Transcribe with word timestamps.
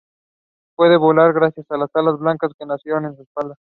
Puede 0.75 0.97
volar 0.97 1.31
gracias 1.31 1.67
a 1.69 1.77
las 1.77 1.91
alas 1.95 2.17
blancas 2.17 2.51
que 2.57 2.65
nacieron 2.65 3.05
en 3.05 3.15
su 3.17 3.21
espalda. 3.21 3.53